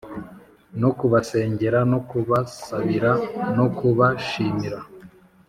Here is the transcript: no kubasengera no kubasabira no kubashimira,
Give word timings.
no 0.81 0.89
kubasengera 0.97 1.79
no 1.91 1.99
kubasabira 2.09 3.11
no 3.57 3.65
kubashimira, 3.77 4.79